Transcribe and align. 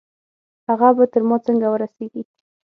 هغه 0.67 0.89
به 0.97 1.05
تر 1.13 1.21
ما 1.29 1.37
څنګه 1.47 1.67
ورسېږي؟ 1.69 2.23